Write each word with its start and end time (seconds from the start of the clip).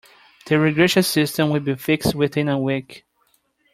The 0.47 0.55
irrigation 0.55 1.03
system 1.03 1.51
will 1.51 1.59
be 1.59 1.75
fixed 1.75 2.15
within 2.15 2.49
a 2.49 2.57
week. 2.57 3.05